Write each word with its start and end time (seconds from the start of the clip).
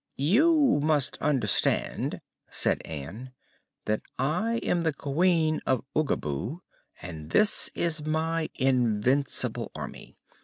"You 0.17 0.79
must 0.81 1.15
understand," 1.21 2.21
said 2.49 2.81
Ann, 2.85 3.33
"that 3.85 4.01
I 4.17 4.55
am 4.63 4.81
the 4.81 4.93
Queen 4.93 5.61
of 5.67 5.83
Oogaboo, 5.95 6.61
and 7.03 7.29
this 7.29 7.69
is 7.75 8.03
my 8.03 8.49
invincible 8.55 9.71
Army. 9.75 10.15